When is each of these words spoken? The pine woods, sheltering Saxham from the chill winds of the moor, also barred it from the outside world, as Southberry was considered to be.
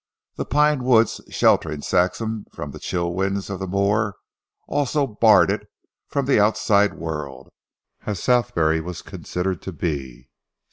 The 0.35 0.45
pine 0.45 0.83
woods, 0.83 1.21
sheltering 1.29 1.83
Saxham 1.83 2.47
from 2.51 2.71
the 2.71 2.79
chill 2.79 3.13
winds 3.13 3.51
of 3.51 3.59
the 3.59 3.67
moor, 3.67 4.15
also 4.67 5.05
barred 5.05 5.51
it 5.51 5.67
from 6.07 6.25
the 6.25 6.39
outside 6.39 6.95
world, 6.95 7.49
as 8.07 8.19
Southberry 8.19 8.81
was 8.81 9.03
considered 9.03 9.61
to 9.61 9.71
be. 9.71 10.31